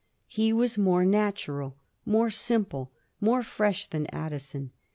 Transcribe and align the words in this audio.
He 0.25 0.51
was 0.51 0.79
more 0.79 1.05
natural, 1.05 1.77
more 2.07 2.31
simple, 2.31 2.91
more 3.19 3.43
fresh 3.43 3.85
than 3.85 4.07
Addison. 4.07 4.71